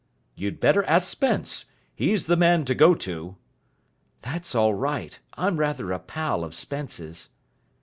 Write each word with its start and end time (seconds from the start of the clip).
"You'd 0.33 0.59
better 0.59 0.83
ask 0.85 1.07
Spence. 1.07 1.65
He's 1.93 2.25
the 2.25 2.35
man 2.35 2.65
to 2.65 2.73
go 2.73 2.95
to." 2.95 3.35
"That's 4.23 4.55
all 4.55 4.73
right. 4.73 5.19
I'm 5.35 5.57
rather 5.57 5.91
a 5.91 5.99
pal 5.99 6.43
of 6.43 6.55
Spence's." 6.55 7.29